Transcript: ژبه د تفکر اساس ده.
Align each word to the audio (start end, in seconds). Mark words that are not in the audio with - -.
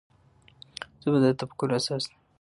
ژبه 1.01 1.17
د 1.23 1.25
تفکر 1.39 1.69
اساس 1.77 2.03
ده. 2.09 2.15